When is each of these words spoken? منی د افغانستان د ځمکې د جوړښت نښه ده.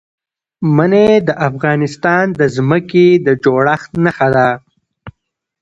منی 0.75 1.09
د 1.27 1.29
افغانستان 1.49 2.25
د 2.39 2.41
ځمکې 2.55 3.07
د 3.25 3.27
جوړښت 3.43 3.91
نښه 4.03 4.27
ده. 4.35 4.49